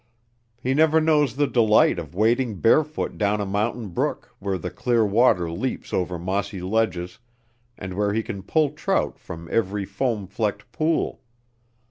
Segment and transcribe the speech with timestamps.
[0.59, 5.05] He never knows the delight of wading barefoot down a mountain brook where the clear
[5.05, 7.19] water leaps over mossy ledges
[7.77, 11.21] and where he can pull trout from every foam flecked pool!